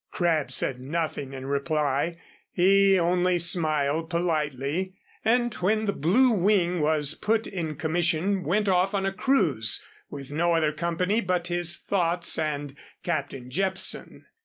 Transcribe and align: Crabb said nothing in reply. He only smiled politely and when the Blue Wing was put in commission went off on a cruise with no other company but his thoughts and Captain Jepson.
Crabb 0.09 0.49
said 0.49 0.79
nothing 0.81 1.33
in 1.33 1.45
reply. 1.45 2.17
He 2.51 2.97
only 2.97 3.37
smiled 3.37 4.09
politely 4.09 4.95
and 5.23 5.53
when 5.53 5.85
the 5.85 5.93
Blue 5.93 6.31
Wing 6.31 6.79
was 6.81 7.13
put 7.13 7.45
in 7.45 7.75
commission 7.75 8.43
went 8.43 8.67
off 8.67 8.95
on 8.95 9.05
a 9.05 9.13
cruise 9.13 9.85
with 10.09 10.31
no 10.31 10.53
other 10.55 10.71
company 10.71 11.21
but 11.21 11.49
his 11.49 11.77
thoughts 11.77 12.39
and 12.39 12.75
Captain 13.03 13.51
Jepson. 13.51 14.25